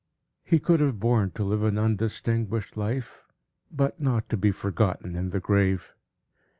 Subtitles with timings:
[0.43, 3.23] He could have borne to live an undistinguished life,
[3.71, 5.93] but not to be forgotten in the grave.